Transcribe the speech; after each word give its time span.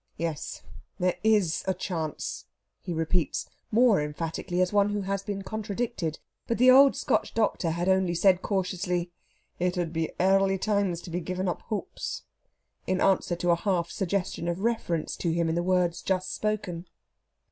"Yes 0.17 0.63
there 0.97 1.15
is 1.23 1.63
a 1.67 1.75
chance," 1.75 2.45
he 2.79 2.91
repeats, 2.91 3.47
more 3.71 4.01
emphatically, 4.01 4.59
as 4.59 4.73
one 4.73 4.89
who 4.89 5.01
has 5.01 5.21
been 5.21 5.43
contradicted. 5.43 6.17
But 6.47 6.57
the 6.57 6.71
old 6.71 6.95
Scotch 6.95 7.35
doctor 7.35 7.69
had 7.69 7.87
only 7.87 8.15
said 8.15 8.41
cautiously, 8.41 9.11
"It 9.59 9.77
would 9.77 9.93
be 9.93 10.09
airly 10.19 10.57
times 10.57 11.01
to 11.01 11.11
be 11.11 11.21
geevin' 11.21 11.47
up 11.47 11.61
hopes," 11.67 12.23
in 12.87 12.99
answer 12.99 13.35
to 13.35 13.51
a 13.51 13.55
half 13.55 13.91
suggestion 13.91 14.47
of 14.47 14.61
reference 14.61 15.15
to 15.17 15.29
him 15.31 15.47
in 15.47 15.53
the 15.53 15.61
words 15.61 16.01
just 16.01 16.33
spoken. 16.33 16.87